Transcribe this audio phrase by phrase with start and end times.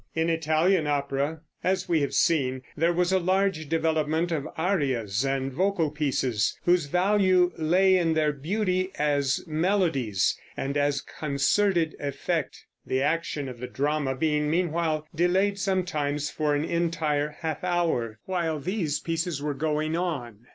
[0.15, 5.53] In Italian opera, as we have seen, there was a large development of arias and
[5.53, 13.03] vocal pieces, whose value lay in their beauty as melodies and as concerted effect, the
[13.03, 18.99] action of the drama being meanwhile delayed sometimes for an entire half hour, while these
[18.99, 20.47] pieces were going on.